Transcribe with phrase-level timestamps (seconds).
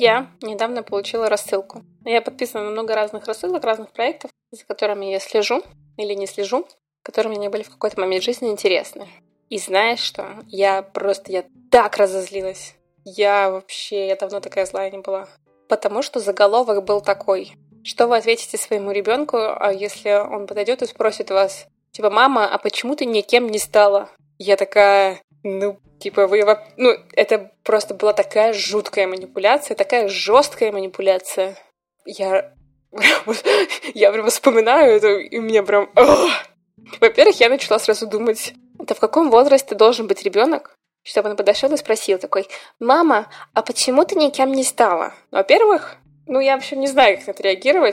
[0.00, 1.84] Я недавно получила рассылку.
[2.06, 5.62] Я подписана на много разных рассылок, разных проектов, за которыми я слежу
[5.98, 6.66] или не слежу,
[7.02, 9.06] которые мне были в какой-то момент жизни интересны.
[9.50, 10.38] И знаешь что?
[10.46, 12.76] Я просто, я так разозлилась.
[13.04, 15.28] Я вообще, я давно такая злая не была.
[15.68, 17.52] Потому что заголовок был такой.
[17.82, 22.58] Что вы ответите своему ребенку, а если он подойдет и спросит вас, типа, мама, а
[22.58, 24.10] почему ты никем не стала?
[24.38, 26.44] Я такая, ну, типа, вы...
[26.76, 31.56] Ну, это просто была такая жуткая манипуляция, такая жесткая манипуляция.
[32.04, 32.52] Я...
[33.94, 35.90] Я прям вспоминаю это, и меня прям...
[37.00, 41.72] Во-первых, я начала сразу думать, это в каком возрасте должен быть ребенок, чтобы он подошел
[41.72, 45.96] и спросил такой, «Мама, а почему ты никем не стала?» Во-первых,
[46.30, 47.42] ну, я вообще не знаю, как на это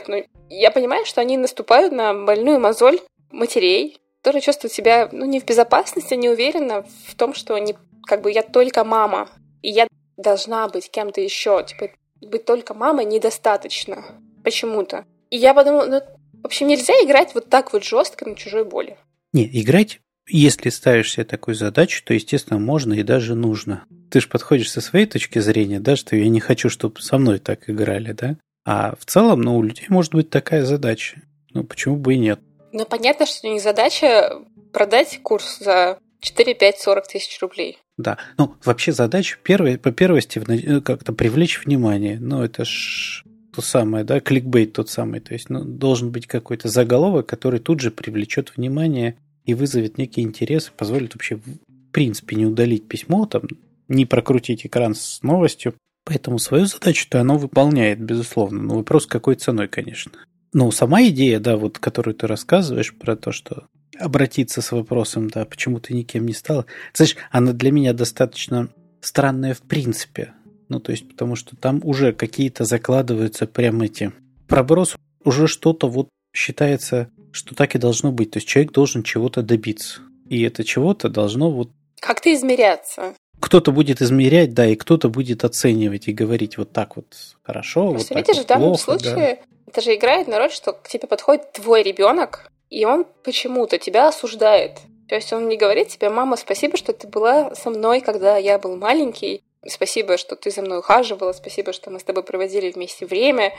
[0.08, 3.00] но я понимаю, что они наступают на больную мозоль
[3.32, 8.22] матерей, которые чувствуют себя, ну, не в безопасности, не уверенно в том, что они, как
[8.22, 9.28] бы, я только мама,
[9.60, 14.04] и я должна быть кем-то еще, типа, быть только мамой недостаточно
[14.44, 15.04] почему-то.
[15.30, 16.00] И я подумала, ну,
[16.42, 18.96] в общем, нельзя играть вот так вот жестко на чужой боли.
[19.32, 23.84] Не, играть, если ставишь себе такую задачу, то, естественно, можно и даже нужно.
[24.10, 27.38] Ты же подходишь со своей точки зрения, да, что я не хочу, чтобы со мной
[27.38, 28.36] так играли, да?
[28.64, 31.22] А в целом, ну, у людей может быть такая задача.
[31.52, 32.40] Ну, почему бы и нет?
[32.72, 34.30] Ну, понятно, что не задача
[34.72, 37.78] продать курс за 4, 5, 40 тысяч рублей.
[37.96, 40.40] Да, ну, вообще задача первой, по первости
[40.80, 42.18] как-то привлечь внимание.
[42.20, 45.20] Ну, это ж то самое, да, кликбейт тот самый.
[45.20, 49.16] То есть ну, должен быть какой-то заголовок, который тут же привлечет внимание
[49.48, 51.42] и вызовет некий интерес, и позволит вообще в
[51.90, 53.44] принципе не удалить письмо, там,
[53.88, 55.74] не прокрутить экран с новостью.
[56.04, 58.62] Поэтому свою задачу-то оно выполняет, безусловно.
[58.62, 60.12] Но вопрос какой ценой, конечно.
[60.52, 63.66] Ну, сама идея, да, вот, которую ты рассказываешь про то, что
[63.98, 66.66] обратиться с вопросом, да, почему ты никем не стала.
[66.92, 68.68] Знаешь, она для меня достаточно
[69.00, 70.34] странная в принципе.
[70.68, 74.12] Ну, то есть, потому что там уже какие-то закладываются прям эти...
[74.46, 74.94] Проброс
[75.24, 78.30] уже что-то вот считается, что так и должно быть.
[78.30, 80.00] То есть, человек должен чего-то добиться.
[80.28, 81.70] И это чего-то должно вот...
[82.00, 83.14] Как-то измеряться.
[83.40, 87.06] Кто-то будет измерять, да, и кто-то будет оценивать и говорить вот так вот
[87.42, 89.38] хорошо, Просто вот видишь, так в данном плохо, случае да.
[89.66, 94.08] это же играет на роль, что к тебе подходит твой ребенок, и он почему-то тебя
[94.08, 94.80] осуждает.
[95.08, 98.58] То есть он не говорит тебе, мама, спасибо, что ты была со мной, когда я
[98.58, 103.06] был маленький, Спасибо, что ты за мной ухаживала, спасибо, что мы с тобой проводили вместе
[103.06, 103.52] время.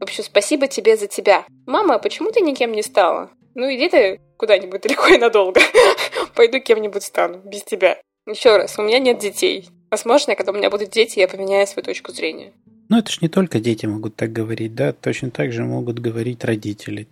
[0.00, 1.46] В общем, спасибо тебе за тебя.
[1.66, 3.30] Мама, а почему ты никем не стала?
[3.54, 5.60] Ну, иди ты куда-нибудь далеко и надолго.
[6.34, 8.00] Пойду кем-нибудь стану, без тебя.
[8.26, 9.68] Еще раз, у меня нет детей.
[9.90, 12.52] Возможно, когда у меня будут дети, я поменяю свою точку зрения.
[12.88, 16.44] Ну, это ж не только дети могут так говорить, да, точно так же могут говорить
[16.44, 17.08] родители.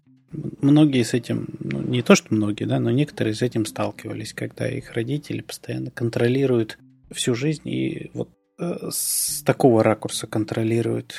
[0.60, 4.68] Многие с этим, ну, не то что многие, да, но некоторые с этим сталкивались, когда
[4.68, 6.78] их родители постоянно контролируют
[7.12, 11.14] всю жизнь и вот э, с такого ракурса контролируют,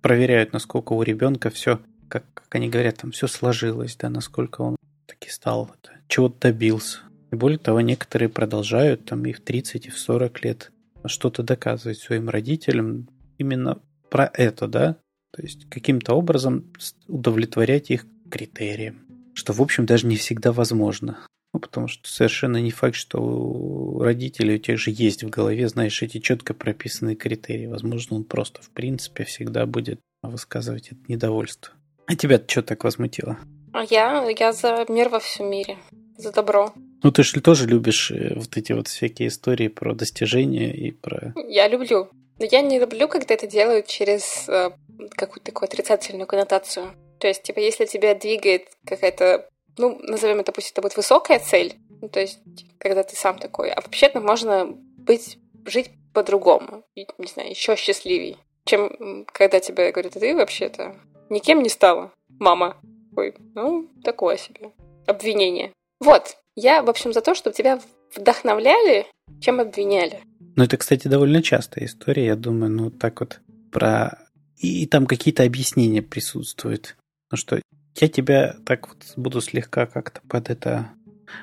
[0.00, 4.76] проверяют, насколько у ребенка все, как, как они говорят, там все сложилось, да, насколько он
[5.06, 5.70] таки стал,
[6.08, 7.00] чего-то добился.
[7.30, 10.72] И более того, некоторые продолжают там и в 30, и в 40 лет
[11.06, 13.08] что-то доказывать своим родителям
[13.38, 13.80] именно
[14.10, 14.96] про это, да,
[15.32, 16.72] то есть каким-то образом
[17.08, 21.18] удовлетворять их критериям, что, в общем, даже не всегда возможно.
[21.54, 25.68] Ну, потому что совершенно не факт, что у родителей у тех же есть в голове,
[25.68, 27.66] знаешь, эти четко прописанные критерии.
[27.66, 31.72] Возможно, он просто, в принципе, всегда будет высказывать это недовольство.
[32.06, 33.38] А тебя что так возмутило?
[33.72, 35.78] А я, я за мир во всем мире,
[36.18, 36.72] за добро.
[37.04, 41.34] Ну, ты же тоже любишь э, вот эти вот всякие истории про достижения и про...
[41.46, 42.08] Я люблю.
[42.40, 44.70] Но я не люблю, когда это делают через э,
[45.10, 46.86] какую-то такую отрицательную коннотацию.
[47.20, 49.48] То есть, типа, если тебя двигает какая-то
[49.78, 52.40] ну, назовем это, пусть это будет высокая цель, ну, то есть,
[52.78, 59.26] когда ты сам такой, а вообще-то можно быть, жить по-другому, не знаю, еще счастливей, чем
[59.32, 60.96] когда тебе говорят, ты вообще-то
[61.28, 62.76] никем не стала, мама.
[63.16, 64.72] Ой, ну, такое себе.
[65.06, 65.72] Обвинение.
[66.00, 67.80] Вот, я, в общем, за то, чтобы тебя
[68.14, 69.06] вдохновляли,
[69.40, 70.20] чем обвиняли.
[70.56, 73.40] Ну, это, кстати, довольно частая история, я думаю, ну, так вот
[73.72, 74.18] про...
[74.56, 76.96] И там какие-то объяснения присутствуют.
[77.30, 77.60] Ну, что
[77.96, 80.90] я тебя так вот буду слегка как-то под это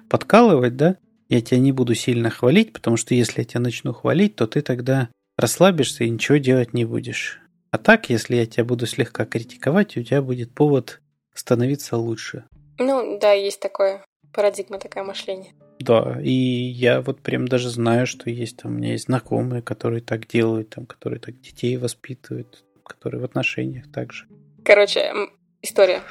[0.10, 0.98] подкалывать, да?
[1.30, 4.62] Я тебя не буду сильно хвалить, потому что если я тебя начну хвалить, то ты
[4.62, 7.40] тогда расслабишься и ничего делать не будешь.
[7.72, 11.02] А так, если я тебя буду слегка критиковать, у тебя будет повод
[11.34, 12.44] становиться лучше.
[12.78, 14.04] Ну, да, есть такое.
[14.34, 15.54] Парадигма такая мышления.
[15.80, 20.02] Да, и я вот прям даже знаю, что есть там, у меня есть знакомые, которые
[20.02, 24.26] так делают, там, которые так детей воспитывают, которые в отношениях также.
[24.64, 25.14] Короче,
[25.62, 26.02] история.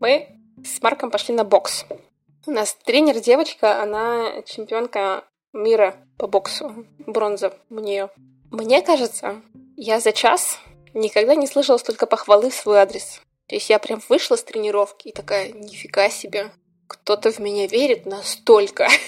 [0.00, 0.28] Мы
[0.64, 1.84] с Марком пошли на бокс.
[2.46, 6.86] У нас тренер девочка, она чемпионка мира по боксу.
[6.98, 8.10] Бронза у нее.
[8.50, 9.42] Мне кажется,
[9.76, 10.58] я за час
[10.94, 13.20] никогда не слышала столько похвалы в свой адрес.
[13.46, 16.50] То есть я прям вышла с тренировки и такая, нифига себе,
[16.86, 18.88] кто-то в меня верит настолько.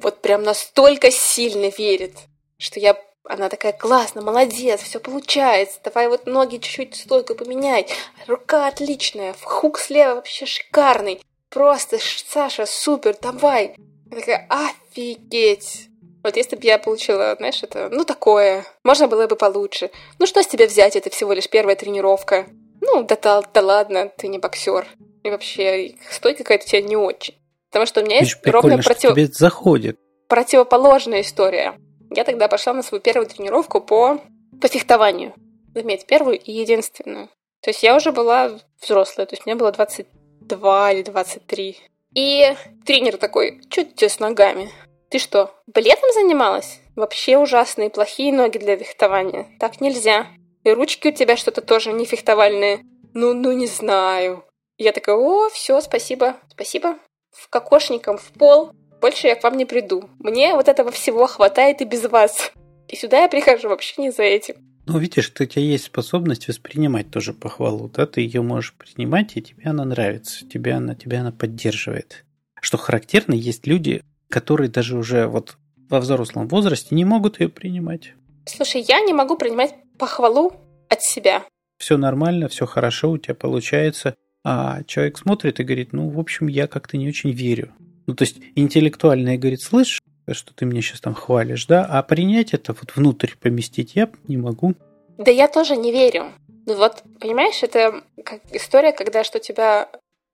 [0.00, 2.14] Вот прям настолько сильно верит,
[2.56, 7.86] что я она такая, классно, молодец, все получается, давай вот ноги чуть-чуть стойко поменяй,
[8.26, 11.20] рука отличная, хук слева вообще шикарный,
[11.50, 13.74] просто, Саша, супер, давай.
[14.10, 15.88] Я такая, офигеть.
[16.22, 19.90] Вот если бы я получила, знаешь, это, ну, такое, можно было бы получше.
[20.18, 22.46] Ну, что с тебя взять, это всего лишь первая тренировка.
[22.80, 24.86] Ну, да, да, да ладно, ты не боксер.
[25.22, 27.34] И вообще, стойка какая-то у тебя не очень.
[27.70, 29.12] Потому что у меня есть ровно против...
[29.12, 29.98] тебе заходит.
[30.28, 31.78] противоположная история.
[32.10, 34.20] Я тогда пошла на свою первую тренировку по,
[34.60, 35.34] по фехтованию.
[35.74, 37.28] Заметь, первую и единственную.
[37.62, 41.76] То есть я уже была взрослая, то есть мне было 22 или 23.
[42.14, 44.70] И тренер такой, что тебе с ногами?
[45.10, 46.80] Ты что, балетом занималась?
[46.96, 49.46] Вообще ужасные, плохие ноги для фехтования.
[49.58, 50.26] Так нельзя.
[50.64, 52.80] И ручки у тебя что-то тоже не фехтовальные.
[53.14, 54.44] Ну, ну не знаю.
[54.78, 56.98] Я такая, о, все, спасибо, спасибо.
[57.32, 58.72] В кокошником в пол.
[59.00, 60.10] Больше я к вам не приду.
[60.18, 62.52] Мне вот этого всего хватает и без вас.
[62.88, 64.56] И сюда я прихожу вообще не за этим.
[64.86, 69.42] Ну, видишь, у тебя есть способность воспринимать тоже похвалу, да, ты ее можешь принимать, и
[69.42, 72.24] тебе она нравится, тебе она, тебя она поддерживает.
[72.60, 75.56] Что характерно, есть люди, которые даже уже вот
[75.88, 78.14] во взрослом возрасте не могут ее принимать.
[78.46, 80.52] Слушай, я не могу принимать похвалу
[80.88, 81.44] от себя.
[81.78, 84.16] Все нормально, все хорошо, у тебя получается.
[84.42, 87.72] А человек смотрит и говорит, ну, в общем, я как-то не очень верю.
[88.10, 90.00] Ну, то есть интеллектуально говорит, слышь,
[90.32, 94.36] что ты меня сейчас там хвалишь, да, а принять это вот внутрь поместить я не
[94.36, 94.74] могу.
[95.16, 96.32] Да я тоже не верю.
[96.66, 99.88] Ну вот, понимаешь, это как история, когда что тебя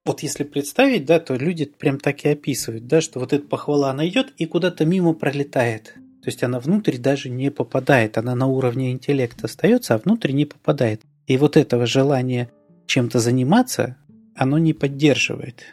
[0.06, 3.90] вот если представить, да, то люди прям так и описывают, да, что вот эта похвала,
[3.90, 5.94] она идет и куда-то мимо пролетает.
[6.22, 10.46] То есть она внутрь даже не попадает, она на уровне интеллекта остается, а внутрь не
[10.46, 11.02] попадает.
[11.26, 12.50] И вот этого желания
[12.86, 13.96] чем-то заниматься,
[14.34, 15.64] оно не поддерживает.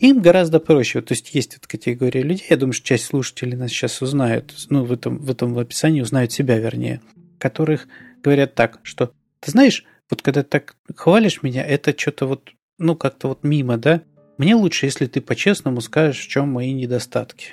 [0.00, 1.00] Им гораздо проще.
[1.00, 4.84] То есть есть вот категория людей, я думаю, что часть слушателей нас сейчас узнают, ну,
[4.84, 7.00] в этом, в этом описании узнают себя, вернее,
[7.38, 7.88] которых
[8.22, 12.96] говорят так, что ты знаешь, вот когда ты так хвалишь меня, это что-то вот, ну,
[12.96, 14.02] как-то вот мимо, да?
[14.38, 17.48] Мне лучше, если ты по-честному скажешь, в чем мои недостатки.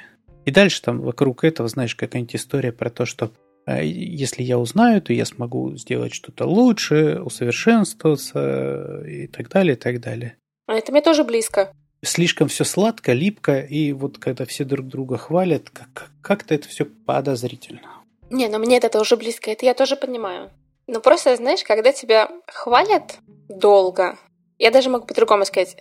[0.45, 3.31] И дальше там вокруг этого, знаешь, какая-нибудь история про то, что
[3.65, 9.79] э, если я узнаю, то я смогу сделать что-то лучше, усовершенствоваться и так далее, и
[9.79, 10.35] так далее.
[10.67, 11.71] А это мне тоже близко
[12.05, 16.85] слишком все сладко, липко, и вот когда все друг друга хвалят, как- как-то это все
[16.85, 18.03] подозрительно.
[18.29, 20.51] Не, ну мне это тоже близко, это я тоже понимаю.
[20.87, 23.17] Но просто, знаешь, когда тебя хвалят
[23.49, 24.17] долго,
[24.59, 25.77] я даже могу по-другому сказать,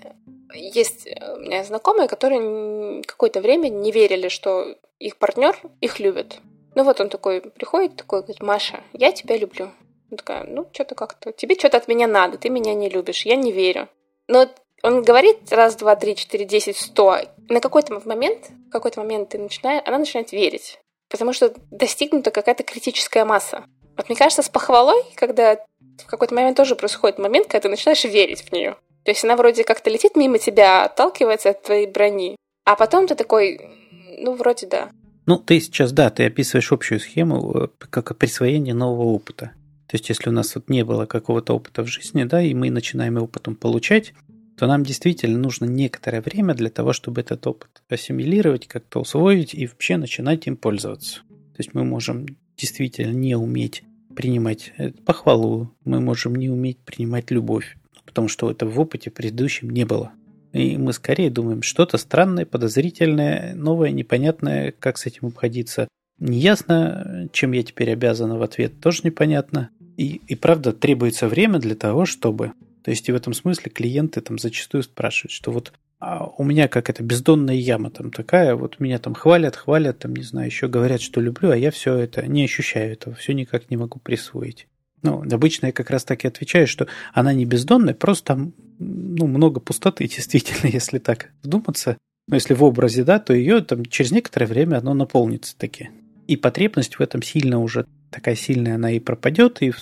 [0.54, 1.06] есть
[1.36, 6.40] у меня знакомые, которые какое-то время не верили, что их партнер их любит.
[6.74, 9.70] Ну вот он такой приходит, такой говорит, Маша, я тебя люблю.
[10.10, 13.36] Он такая, ну что-то как-то, тебе что-то от меня надо, ты меня не любишь, я
[13.36, 13.88] не верю.
[14.28, 14.48] Но
[14.84, 17.16] он говорит раз, два, три, четыре, десять, сто.
[17.48, 20.78] На какой-то момент, в какой-то момент ты начинаешь, она начинает верить.
[21.08, 23.64] Потому что достигнута какая-то критическая масса.
[23.96, 25.56] Вот мне кажется, с похвалой, когда
[26.02, 28.76] в какой-то момент тоже происходит момент, когда ты начинаешь верить в нее.
[29.04, 32.36] То есть она вроде как-то летит мимо тебя, отталкивается от твоей брони.
[32.66, 33.70] А потом ты такой,
[34.18, 34.90] ну, вроде да.
[35.24, 39.52] Ну, ты сейчас, да, ты описываешь общую схему э, как присвоение нового опыта.
[39.86, 42.70] То есть, если у нас вот не было какого-то опыта в жизни, да, и мы
[42.70, 44.12] начинаем его потом получать,
[44.56, 49.66] то нам действительно нужно некоторое время для того, чтобы этот опыт ассимилировать, как-то усвоить и
[49.66, 51.20] вообще начинать им пользоваться.
[51.28, 53.82] То есть мы можем действительно не уметь
[54.14, 59.70] принимать э, похвалу, мы можем не уметь принимать любовь, потому что это в опыте предыдущем
[59.70, 60.12] не было.
[60.52, 65.88] И мы скорее думаем, что-то странное, подозрительное, новое, непонятное, как с этим обходиться.
[66.20, 69.70] Неясно, чем я теперь обязана в ответ, тоже непонятно.
[69.96, 72.52] И, и правда, требуется время для того, чтобы
[72.84, 76.68] то есть и в этом смысле клиенты там зачастую спрашивают, что вот а у меня
[76.68, 80.68] как это бездонная яма там такая, вот меня там хвалят, хвалят, там, не знаю, еще
[80.68, 84.68] говорят, что люблю, а я все это не ощущаю этого, все никак не могу присвоить.
[85.02, 89.26] Ну, обычно я как раз так и отвечаю, что она не бездонная, просто там ну,
[89.26, 91.96] много пустоты, действительно, если так вдуматься.
[92.28, 95.88] Но если в образе, да, то ее там через некоторое время оно наполнится таки.
[96.26, 99.72] И потребность в этом сильно уже такая сильная, она и пропадет, и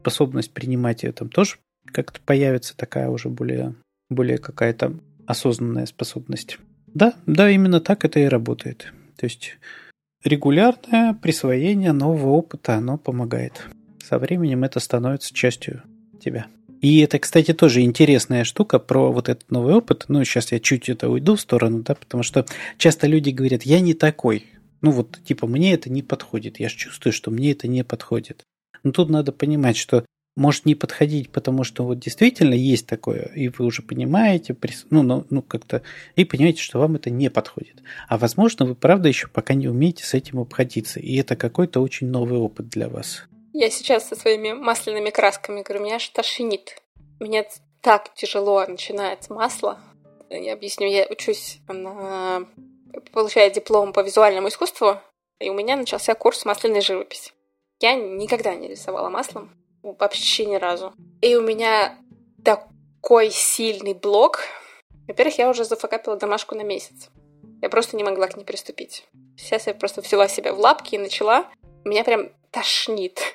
[0.00, 1.56] способность принимать ее там тоже
[1.92, 3.74] как-то появится такая уже более,
[4.10, 4.94] более какая-то
[5.26, 6.58] осознанная способность.
[6.86, 8.92] Да, да, именно так это и работает.
[9.16, 9.56] То есть
[10.24, 13.66] регулярное присвоение нового опыта, оно помогает.
[14.02, 15.82] Со временем это становится частью
[16.20, 16.46] тебя.
[16.80, 20.06] И это, кстати, тоже интересная штука про вот этот новый опыт.
[20.08, 22.44] Ну, сейчас я чуть это уйду в сторону, да, потому что
[22.76, 24.46] часто люди говорят, я не такой.
[24.80, 26.58] Ну, вот, типа, мне это не подходит.
[26.58, 28.42] Я же чувствую, что мне это не подходит.
[28.82, 30.04] Но тут надо понимать, что
[30.36, 34.56] может не подходить, потому что вот действительно есть такое, и вы уже понимаете,
[34.90, 35.82] ну, ну, ну как-то,
[36.16, 37.82] и понимаете, что вам это не подходит.
[38.08, 42.08] А возможно, вы правда еще пока не умеете с этим обходиться, и это какой-то очень
[42.08, 43.24] новый опыт для вас.
[43.52, 46.82] Я сейчас со своими масляными красками говорю, меня аж тошнит.
[47.20, 47.46] Мне
[47.82, 49.78] так тяжело начинать масло.
[50.30, 52.46] Я объясню, я учусь на...
[53.12, 54.98] получаю диплом по визуальному искусству,
[55.38, 57.32] и у меня начался курс масляной живописи.
[57.80, 59.50] Я никогда не рисовала маслом,
[59.82, 60.94] вообще ни разу.
[61.20, 61.98] И у меня
[62.44, 64.40] такой сильный блок.
[65.08, 67.10] Во-первых, я уже зафакапила домашку на месяц.
[67.60, 69.04] Я просто не могла к ней приступить.
[69.36, 71.46] Сейчас я просто взяла себя в лапки и начала.
[71.84, 73.20] Меня прям тошнит.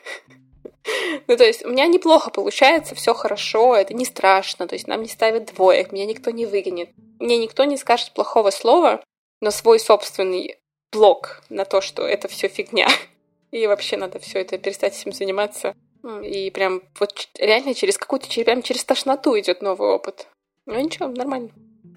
[1.27, 5.01] Ну, то есть, у меня неплохо получается, все хорошо, это не страшно, то есть, нам
[5.01, 6.91] не ставят двоек, меня никто не выгонит.
[7.19, 9.03] Мне никто не скажет плохого слова,
[9.41, 10.59] но свой собственный
[10.91, 12.87] блок на то, что это все фигня.
[13.51, 15.75] И вообще надо все это перестать этим заниматься.
[16.23, 20.27] И прям вот реально через какую-то, прям через тошноту идет новый опыт.
[20.65, 21.49] Ну ничего, нормально.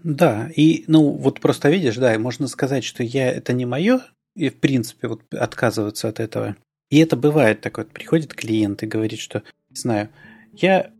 [0.03, 4.01] Да, и ну вот просто видишь, да, можно сказать, что я это не мое,
[4.35, 6.57] и в принципе вот отказываться от этого.
[6.89, 10.09] И это бывает такое, приходит клиент и говорит, что, не знаю,
[10.53, 10.91] я,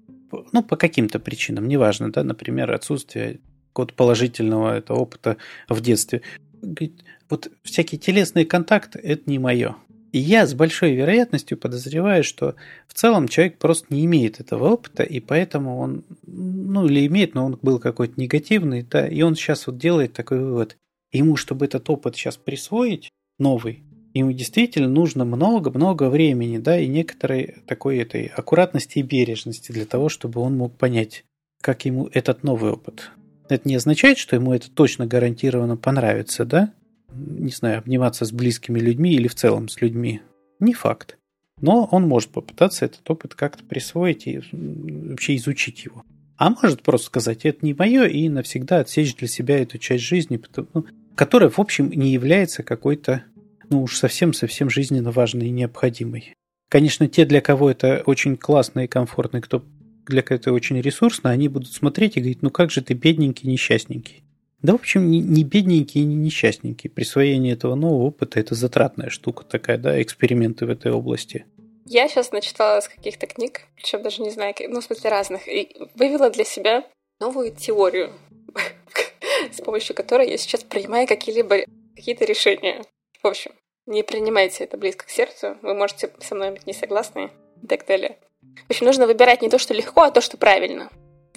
[0.53, 5.37] ну, по каким-то причинам, неважно, да, например, отсутствие какого-то положительного этого опыта
[5.69, 6.23] в детстве.
[6.63, 9.77] Говорит, вот всякие телесные контакты– это не мое.
[10.13, 12.57] И я с большой вероятностью подозреваю, что
[12.89, 17.45] в целом человек просто не имеет этого опыта, и поэтому он, ну или имеет, но
[17.45, 20.77] он был какой-то негативный, да, и он сейчас вот делает такой вывод.
[21.13, 27.59] Ему, чтобы этот опыт сейчас присвоить, новый, ему действительно нужно много-много времени, да, и некоторой
[27.67, 31.25] такой этой аккуратности и бережности для того, чтобы он мог понять,
[31.61, 33.11] как ему этот новый опыт.
[33.49, 36.73] Это не означает, что ему это точно гарантированно понравится, да,
[37.15, 40.21] не знаю, обниматься с близкими людьми или в целом с людьми.
[40.59, 41.17] Не факт.
[41.61, 46.05] Но он может попытаться этот опыт как-то присвоить и вообще изучить его.
[46.37, 50.41] А может просто сказать, это не мое, и навсегда отсечь для себя эту часть жизни,
[50.73, 53.25] ну, которая, в общем, не является какой-то,
[53.69, 56.35] ну уж совсем-совсем жизненно важной и необходимой.
[56.71, 59.63] Конечно, те, для кого это очень классно и комфортно, кто
[60.07, 63.51] для кого это очень ресурсно, они будут смотреть и говорить, ну как же ты бедненький,
[63.51, 64.23] несчастненький.
[64.63, 66.91] Да, в общем, не бедненькие, не несчастненькие.
[66.91, 71.47] Присвоение этого нового опыта– это затратная штука такая, да, эксперименты в этой области.
[71.87, 75.77] Я сейчас начитала с каких-то книг, причем даже не знаю, ну, в смысле разных, и
[75.95, 76.85] вывела для себя
[77.21, 78.13] новую теорию,
[79.53, 81.65] с помощью которой я сейчас принимаю какие-либо
[81.97, 82.85] какие-то решения.
[83.23, 83.53] В общем,
[83.87, 87.31] не принимайте это близко к сердцу, вы можете со мной быть не согласны
[87.63, 88.19] и так далее.
[88.67, 90.91] В общем, нужно выбирать не то, что легко, а то, что правильно.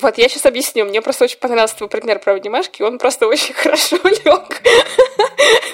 [0.04, 0.84] Вот, я сейчас объясню.
[0.84, 2.82] Мне просто очень понравился твой пример про обнимашки.
[2.82, 4.62] Он просто очень хорошо лег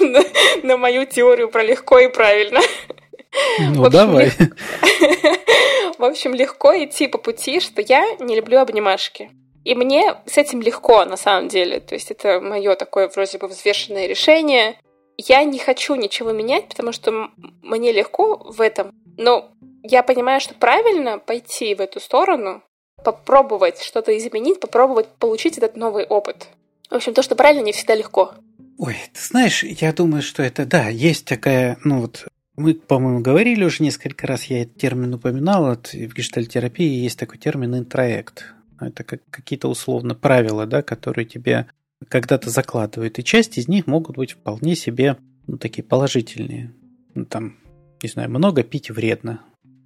[0.00, 0.22] на,
[0.62, 2.60] на мою теорию про легко и правильно.
[3.58, 4.30] Ну, общем, давай.
[5.98, 9.30] В общем, легко идти по пути, что я не люблю обнимашки.
[9.64, 11.80] И мне с этим легко, на самом деле.
[11.80, 14.78] То есть это мое такое вроде бы взвешенное решение.
[15.16, 17.30] Я не хочу ничего менять, потому что
[17.62, 18.92] мне легко в этом.
[19.18, 19.50] Но
[19.82, 22.62] я понимаю, что правильно пойти в эту сторону,
[23.04, 26.48] попробовать что-то изменить, попробовать получить этот новый опыт.
[26.90, 28.34] В общем, то, что правильно, не всегда легко.
[28.78, 32.26] Ой, ты знаешь, я думаю, что это, да, есть такая, ну вот,
[32.56, 37.38] мы, по-моему, говорили уже несколько раз, я этот термин упоминал, вот, в гештальтерапии есть такой
[37.38, 38.44] термин интроект.
[38.80, 41.66] Это как какие-то условно правила, да, которые тебе
[42.08, 45.16] когда-то закладывают, и часть из них могут быть вполне себе,
[45.46, 46.72] ну, такие положительные.
[47.14, 47.58] Ну, там,
[48.02, 49.40] не знаю, много пить вредно.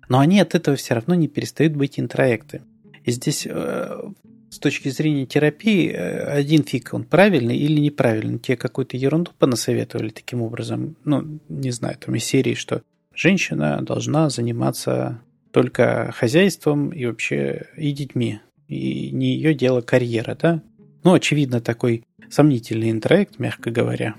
[0.09, 2.63] Но они от этого все равно не перестают быть интроекты.
[3.05, 4.03] И здесь э,
[4.51, 8.39] с точки зрения терапии э, один фиг, он правильный или неправильный.
[8.39, 10.97] Те какую-то ерунду понасоветовали таким образом.
[11.05, 12.83] Ну, не знаю, там из серии, что
[13.15, 15.21] женщина должна заниматься
[15.51, 18.41] только хозяйством и вообще и детьми.
[18.69, 20.63] И не ее дело карьера, да?
[21.05, 24.15] Ну, очевидно, такой сомнительный интроект, мягко говоря.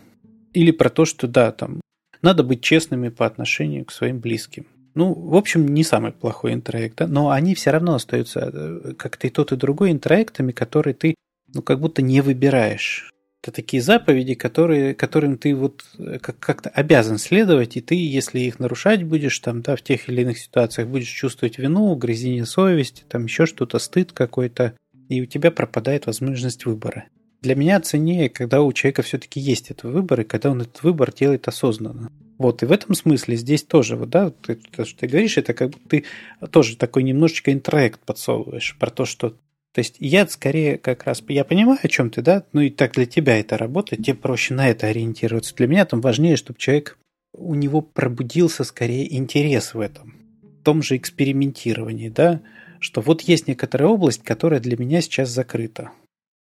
[0.53, 1.81] Или про то, что да, там
[2.21, 4.67] надо быть честными по отношению к своим близким.
[4.95, 7.07] Ну, в общем, не самый плохой интроект, да?
[7.07, 11.15] но они все равно остаются э, как-то и тот, и другой интроектами, которые ты,
[11.53, 13.11] ну, как будто не выбираешь.
[13.43, 18.39] Это такие заповеди, которые, которым ты вот э, как- как-то обязан следовать, и ты, если
[18.39, 23.03] их нарушать будешь, там, да, в тех или иных ситуациях будешь чувствовать вину, угрызение совести,
[23.07, 24.77] там еще что-то, стыд какой-то,
[25.09, 27.05] и у тебя пропадает возможность выбора.
[27.41, 31.13] Для меня ценнее, когда у человека все-таки есть этот выбор, и когда он этот выбор
[31.13, 32.11] делает осознанно.
[32.37, 35.53] Вот, и в этом смысле здесь тоже, вот, да, ты, то, что ты говоришь, это
[35.53, 36.03] как бы ты
[36.51, 39.35] тоже такой немножечко интроект подсовываешь про то, что
[39.75, 42.93] то есть я скорее как раз, я понимаю, о чем ты, да, ну и так
[42.93, 45.53] для тебя это работает, тебе проще на это ориентироваться.
[45.53, 46.97] Для меня там важнее, чтобы человек,
[47.33, 52.41] у него пробудился скорее интерес в этом, в том же экспериментировании, да,
[52.79, 55.91] что вот есть некоторая область, которая для меня сейчас закрыта.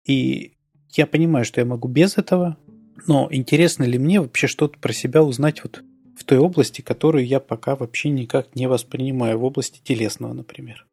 [0.06, 0.52] И
[0.92, 2.58] я понимаю, что я могу без этого,
[3.08, 5.84] но интересно ли мне вообще что-то про себя узнать вот
[6.18, 10.86] в той области, которую я пока вообще никак не воспринимаю, в области телесного, например.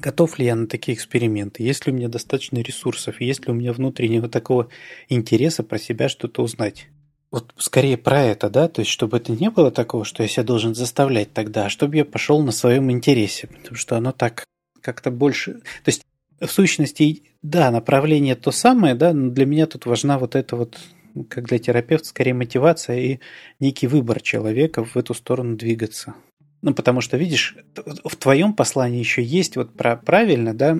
[0.00, 1.62] Готов ли я на такие эксперименты?
[1.62, 3.20] Есть ли у меня достаточно ресурсов?
[3.20, 4.68] Есть ли у меня внутреннего такого
[5.08, 6.88] интереса про себя что-то узнать?
[7.30, 10.44] Вот скорее про это, да, то есть чтобы это не было такого, что я себя
[10.44, 14.44] должен заставлять тогда, а чтобы я пошел на своем интересе, потому что оно так
[14.80, 15.54] как-то больше...
[15.54, 16.02] То есть
[16.40, 20.78] в сущности, да, направление то самое, да, но для меня тут важна вот эта вот,
[21.24, 23.20] как для терапевта, скорее мотивация и
[23.60, 26.14] некий выбор человека в эту сторону двигаться.
[26.62, 27.56] Ну, потому что, видишь,
[28.04, 30.76] в твоем послании еще есть вот про правильно, да,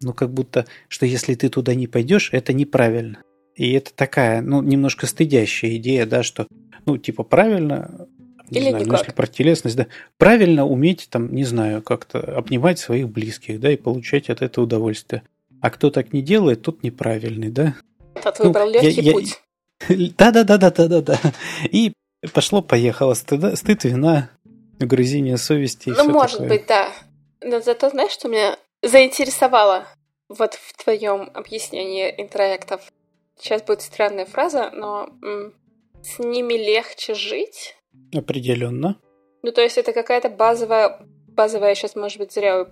[0.00, 3.22] ну, как будто, что если ты туда не пойдешь, это неправильно.
[3.54, 6.46] И это такая, ну, немножко стыдящая идея, да, что,
[6.86, 8.08] ну, типа, правильно,
[8.50, 8.98] не Или знаю, никак.
[9.00, 9.86] если про телесность, да,
[10.18, 15.22] правильно уметь, там, не знаю, как-то обнимать своих близких, да, и получать от этого удовольствие.
[15.60, 17.76] А кто так не делает, тот неправильный, да.
[18.22, 19.40] Тот выбрал ну, легкий я, путь.
[19.88, 21.18] Да-да-да-да-да-да.
[21.70, 21.92] И
[22.34, 23.14] пошло-поехало.
[23.14, 24.30] Стыд, стыд, вина,
[24.82, 25.90] Угрызение совести.
[25.90, 26.48] Ну, может такое.
[26.48, 26.90] быть, да.
[27.42, 29.86] Но зато знаешь, что меня заинтересовало
[30.28, 32.80] вот в твоем объяснении интроектов?
[33.38, 35.52] Сейчас будет странная фраза, но м-
[36.02, 37.76] с ними легче жить.
[38.14, 38.96] Определенно.
[39.42, 42.66] Ну, то есть это какая-то базовая, базовая, сейчас, может быть, зря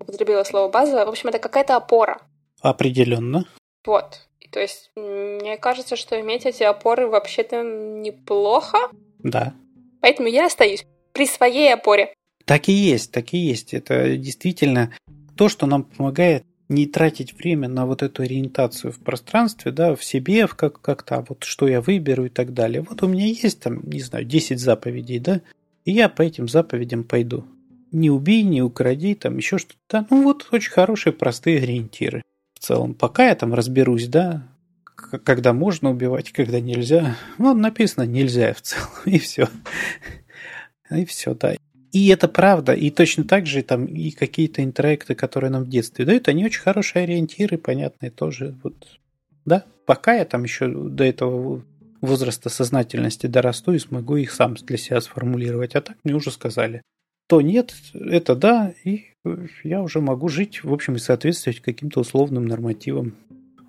[0.00, 1.06] употребила слово базовая.
[1.06, 2.20] В общем, это какая-то опора.
[2.60, 3.44] Определенно.
[3.84, 4.28] Вот.
[4.50, 8.78] То есть, мне кажется, что иметь эти опоры вообще-то неплохо.
[9.18, 9.54] Да.
[10.00, 12.14] Поэтому я остаюсь при своей опоре.
[12.44, 13.74] Так и есть, так и есть.
[13.74, 14.92] Это действительно
[15.36, 20.04] то, что нам помогает не тратить время на вот эту ориентацию в пространстве, да, в
[20.04, 22.82] себе, в как, как-то, а вот что я выберу и так далее.
[22.88, 25.40] Вот у меня есть там, не знаю, 10 заповедей, да,
[25.84, 27.44] и я по этим заповедям пойду.
[27.90, 29.78] Не убей, не укради, там еще что-то.
[29.88, 32.22] Да, ну вот очень хорошие, простые ориентиры.
[32.60, 34.46] В целом, пока я там разберусь, да,
[34.94, 37.16] когда можно убивать, когда нельзя.
[37.38, 39.48] Ну, написано нельзя в целом, и все.
[40.90, 41.56] И все, да.
[41.92, 46.04] И это правда, и точно так же там и какие-то интроекты, которые нам в детстве
[46.04, 48.54] дают, они очень хорошие ориентиры, понятные тоже.
[48.62, 48.74] Вот,
[49.46, 51.64] да, пока я там еще до этого
[52.02, 55.74] возраста сознательности дорасту и смогу их сам для себя сформулировать.
[55.76, 56.82] А так мне уже сказали.
[57.30, 59.04] То нет, это да, и
[59.62, 63.16] я уже могу жить, в общем, и соответствовать каким-то условным нормативам.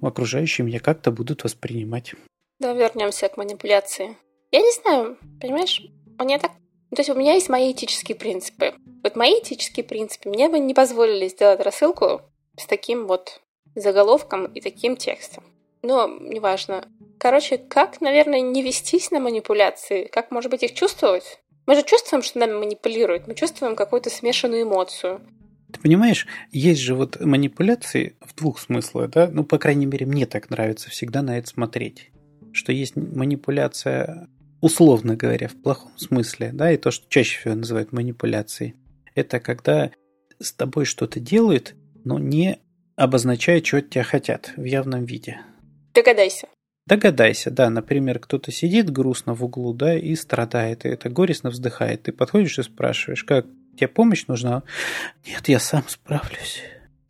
[0.01, 2.15] Окружающие меня как-то будут воспринимать.
[2.57, 4.17] Да, вернемся к манипуляции.
[4.51, 5.79] Я не знаю, понимаешь,
[6.17, 6.53] мне так
[6.89, 8.73] ну, то есть у меня есть мои этические принципы.
[9.03, 12.21] Вот мои этические принципы мне бы не позволили сделать рассылку
[12.57, 13.41] с таким вот
[13.75, 15.43] заголовком и таким текстом.
[15.83, 16.85] Но неважно.
[17.19, 20.05] Короче, как, наверное, не вестись на манипуляции?
[20.05, 21.40] Как, может быть, их чувствовать?
[21.65, 23.27] Мы же чувствуем, что нами манипулируют.
[23.27, 25.21] Мы чувствуем какую-то смешанную эмоцию.
[25.71, 29.29] Ты понимаешь, есть же вот манипуляции в двух смыслах, да?
[29.31, 32.11] Ну, по крайней мере, мне так нравится всегда на это смотреть.
[32.51, 34.27] Что есть манипуляция
[34.61, 38.75] условно говоря, в плохом смысле, да, и то, что чаще всего называют манипуляцией,
[39.15, 39.91] это когда
[40.39, 42.59] с тобой что-то делают, но не
[42.95, 45.41] обозначая, что от тебя хотят в явном виде.
[45.93, 46.47] Догадайся.
[46.91, 52.03] Догадайся, да, например, кто-то сидит грустно в углу, да, и страдает, и это горестно вздыхает.
[52.03, 53.45] Ты подходишь и спрашиваешь, как
[53.77, 54.63] тебе помощь нужна?
[55.25, 56.61] Нет, я сам справлюсь.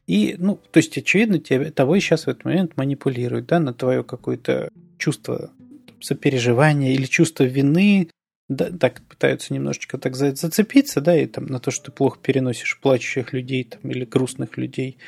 [0.05, 4.03] И, ну, то есть, очевидно, тебе, тобой сейчас в этот момент манипулируют, да, на твое
[4.03, 5.49] какое-то чувство
[5.99, 8.11] сопереживания или чувство вины,
[8.49, 12.79] да, так пытаются немножечко так зацепиться, да, и там на то, что ты плохо переносишь
[12.79, 14.99] плачущих людей там, или грустных людей,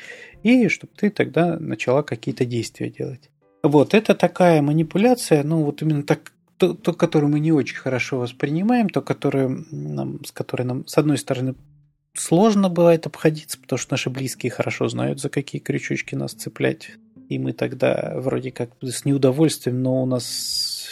[0.42, 3.30] и чтобы ты тогда начала какие-то действия делать.
[3.64, 8.18] Вот, это такая манипуляция, ну, вот именно так, то, то которую мы не очень хорошо
[8.18, 11.54] воспринимаем, то, которое нам, с которой нам, с одной стороны,
[12.12, 16.90] сложно бывает обходиться, потому что наши близкие хорошо знают, за какие крючочки нас цеплять.
[17.30, 20.90] И мы тогда вроде как с неудовольствием, но у нас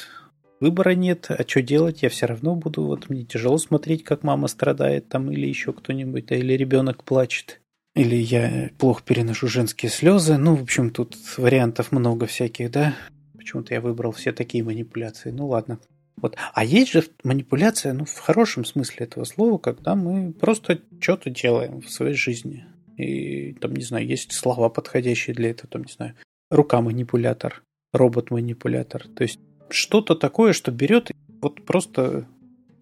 [0.58, 4.48] выбора нет, а что делать, я все равно буду, вот мне тяжело смотреть, как мама
[4.48, 7.60] страдает там, или еще кто-нибудь, да, или ребенок плачет.
[7.94, 10.36] Или я плохо переношу женские слезы.
[10.38, 12.94] Ну, в общем, тут вариантов много всяких, да.
[13.36, 15.30] Почему-то я выбрал все такие манипуляции.
[15.30, 15.78] Ну, ладно.
[16.16, 16.36] Вот.
[16.54, 21.80] А есть же манипуляция, ну, в хорошем смысле этого слова, когда мы просто что-то делаем
[21.80, 22.64] в своей жизни.
[22.96, 26.14] И там, не знаю, есть слова подходящие для этого, там, не знаю,
[26.50, 29.08] рука-манипулятор, робот-манипулятор.
[29.08, 32.26] То есть что-то такое, что берет вот просто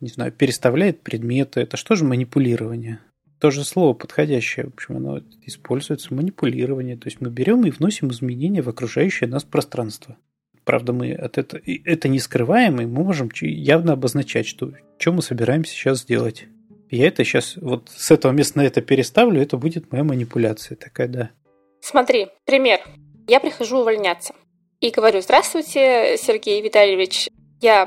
[0.00, 1.60] не знаю, переставляет предметы.
[1.60, 3.00] Это что же манипулирование?
[3.40, 6.98] То же слово подходящее, в общем, оно используется манипулирование.
[6.98, 10.18] То есть мы берем и вносим изменения в окружающее нас пространство.
[10.64, 15.22] Правда, мы от этого, это не скрываем, и мы можем явно обозначать, что, что мы
[15.22, 16.48] собираемся сейчас сделать.
[16.90, 21.08] Я это сейчас вот с этого места на это переставлю, это будет моя манипуляция такая,
[21.08, 21.30] да.
[21.80, 22.80] Смотри, пример.
[23.26, 24.34] Я прихожу увольняться
[24.80, 27.30] и говорю, здравствуйте, Сергей Витальевич,
[27.62, 27.86] я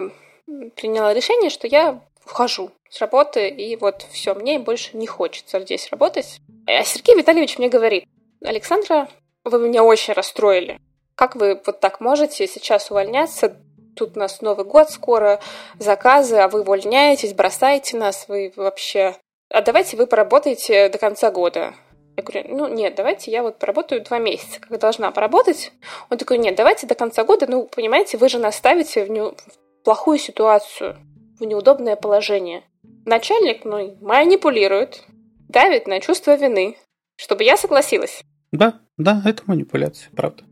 [0.75, 5.89] приняла решение, что я ухожу с работы, и вот все, мне больше не хочется здесь
[5.89, 6.39] работать.
[6.67, 8.05] А Сергей Витальевич мне говорит,
[8.43, 9.07] Александра,
[9.43, 10.79] вы меня очень расстроили.
[11.15, 13.57] Как вы вот так можете сейчас увольняться?
[13.95, 15.39] Тут у нас Новый год скоро,
[15.79, 19.15] заказы, а вы увольняетесь, бросаете нас, вы вообще...
[19.49, 21.73] А давайте вы поработаете до конца года.
[22.15, 25.71] Я говорю, ну нет, давайте я вот поработаю два месяца, как должна поработать.
[26.11, 29.21] Он такой, нет, давайте до конца года, ну, понимаете, вы же нас ставите в, не...
[29.21, 29.35] в
[29.83, 30.97] плохую ситуацию,
[31.43, 32.63] в неудобное положение.
[33.05, 35.03] Начальник ну, манипулирует,
[35.49, 36.77] давит на чувство вины,
[37.15, 38.21] чтобы я согласилась.
[38.51, 40.43] Да, да, это манипуляция, правда.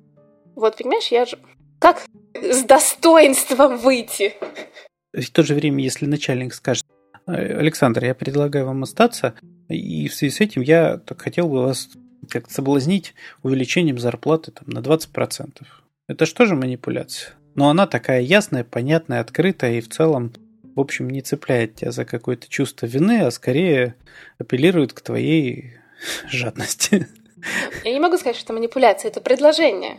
[0.56, 1.40] Вот, понимаешь, я же...
[1.80, 4.36] Как с достоинством выйти?
[5.14, 6.86] В то же время, если начальник скажет,
[7.26, 9.34] Александр, я предлагаю вам остаться,
[9.68, 11.90] и в связи с этим я так хотел бы вас
[12.30, 15.64] как-то соблазнить увеличением зарплаты там, на 20%.
[16.08, 17.34] Это что же манипуляция?
[17.56, 20.34] Но она такая ясная, понятная, открытая и в целом,
[20.76, 23.96] в общем, не цепляет тебя за какое-то чувство вины, а скорее
[24.38, 25.74] апеллирует к твоей
[26.30, 27.08] жадности.
[27.84, 29.98] Я не могу сказать, что это манипуляция, это предложение.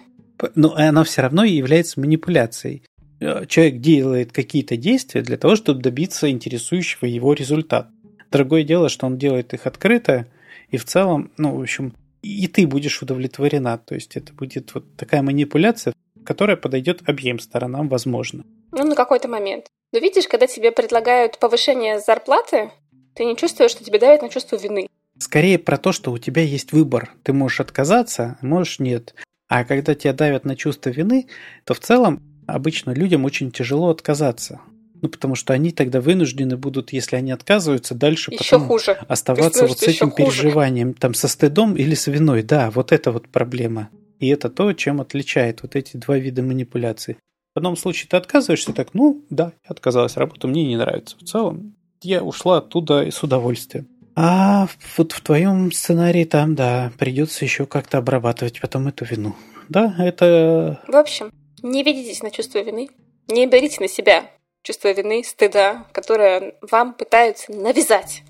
[0.54, 2.82] Но она все равно является манипуляцией.
[3.20, 7.90] Э, человек делает какие-то действия для того, чтобы добиться интересующего его результата.
[8.30, 10.26] Другое дело, что он делает их открыто,
[10.70, 13.78] и в целом, ну, в общем, и ты будешь удовлетворена.
[13.78, 15.92] То есть это будет вот такая манипуляция,
[16.24, 18.44] которая подойдет обеим сторонам, возможно.
[18.72, 19.66] Ну, на какой-то момент.
[19.92, 22.70] Но видишь, когда тебе предлагают повышение зарплаты,
[23.14, 24.88] ты не чувствуешь, что тебе давит на чувство вины.
[25.18, 27.12] Скорее про то, что у тебя есть выбор.
[27.22, 29.14] Ты можешь отказаться, а можешь нет.
[29.48, 31.28] А когда тебя давят на чувство вины,
[31.64, 34.61] то в целом обычно людям очень тяжело отказаться.
[35.02, 38.92] Ну, потому что они тогда вынуждены будут, если они отказываются, дальше еще потом хуже.
[39.08, 42.42] оставаться вот с этим переживанием, там, со стыдом или с виной.
[42.42, 43.90] Да, вот это вот проблема.
[44.20, 47.16] И это то, чем отличает вот эти два вида манипуляций.
[47.55, 51.17] В одном случае ты отказываешься так, ну, да, я отказалась, работа мне не нравится.
[51.19, 53.88] В целом, я ушла оттуда с удовольствием.
[54.17, 59.35] А вот в твоем сценарии там, да, придется еще как-то обрабатывать потом эту вину.
[59.69, 60.83] Да, это...
[60.88, 61.31] В общем,
[61.62, 62.88] не ведитесь на чувство вины,
[63.29, 64.31] не берите на себя
[64.62, 68.23] чувство вины, стыда, которое вам пытаются навязать.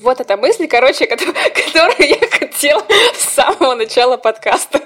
[0.00, 2.82] Вот эта мысль, короче, которую я хотела
[3.14, 4.80] с самого начала подкаста.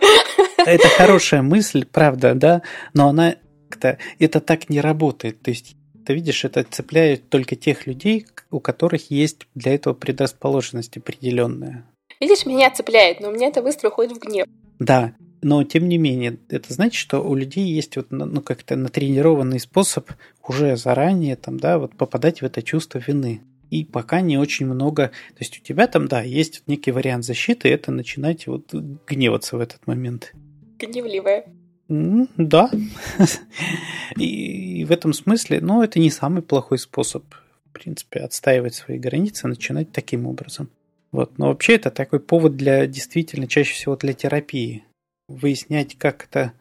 [0.59, 2.63] Это хорошая мысль, правда, да,
[2.95, 3.37] но она
[3.77, 5.41] это, это так не работает.
[5.43, 10.97] То есть ты видишь, это цепляет только тех людей, у которых есть для этого предрасположенность
[10.97, 11.85] определенная.
[12.21, 14.47] Видишь, меня цепляет, но у меня это быстро уходит в гнев.
[14.79, 19.61] Да, но тем не менее, это значит, что у людей есть вот, ну, как-то натренированный
[19.61, 20.11] способ
[20.47, 23.43] уже заранее там, да, вот попадать в это чувство вины.
[23.71, 27.69] И пока не очень много, то есть у тебя там, да, есть некий вариант защиты,
[27.69, 30.33] это начинать вот гневаться в этот момент.
[30.79, 31.47] Гневливая.
[31.89, 32.71] Да.
[34.17, 37.25] И в этом смысле, ну, это не самый плохой способ,
[37.67, 40.71] в принципе, отстаивать свои границы, начинать таким образом.
[41.13, 41.39] Вот.
[41.39, 44.85] Но вообще это такой повод для действительно чаще всего для терапии
[45.29, 46.53] выяснять, как это,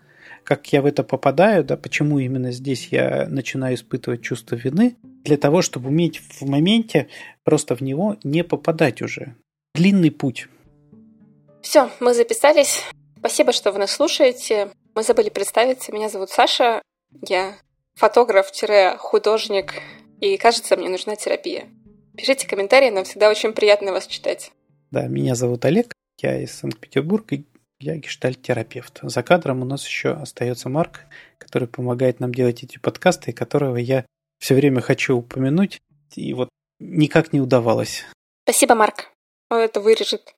[0.43, 5.37] как я в это попадаю, да, почему именно здесь я начинаю испытывать чувство вины, для
[5.37, 7.07] того, чтобы уметь в моменте
[7.43, 9.35] просто в него не попадать уже.
[9.73, 10.47] Длинный путь.
[11.61, 12.83] Все, мы записались.
[13.17, 14.69] Спасибо, что вы нас слушаете.
[14.95, 15.91] Мы забыли представиться.
[15.91, 16.81] Меня зовут Саша.
[17.27, 17.55] Я
[17.95, 19.73] фотограф-художник.
[20.21, 21.67] И кажется, мне нужна терапия.
[22.15, 24.51] Пишите комментарии, нам всегда очень приятно вас читать.
[24.91, 25.93] Да, меня зовут Олег.
[26.21, 27.43] Я из Санкт-Петербурга.
[27.79, 28.99] Я гештальт-терапевт.
[29.01, 31.01] За кадром у нас еще остается Марк,
[31.39, 34.05] который помогает нам делать эти подкасты, которого я
[34.39, 35.81] все время хочу упомянуть,
[36.15, 38.03] и вот никак не удавалось.
[38.43, 39.09] Спасибо, Марк.
[39.49, 40.35] Он это вырежет.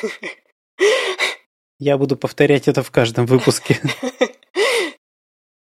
[1.78, 3.78] Я буду повторять это в каждом выпуске.